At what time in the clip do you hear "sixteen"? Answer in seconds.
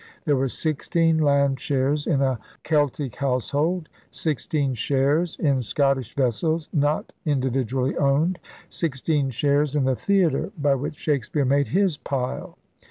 0.49-1.19, 4.09-4.73, 8.67-9.29